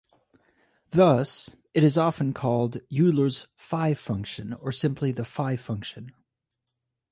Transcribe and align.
Thus, 0.89 1.51
it 1.75 1.83
is 1.83 1.95
often 1.95 2.33
called 2.33 2.81
Euler's 2.91 3.45
phi 3.55 3.93
function 3.93 4.53
or 4.53 4.71
simply 4.71 5.11
the 5.11 5.23
phi 5.23 5.55
function. 5.57 6.11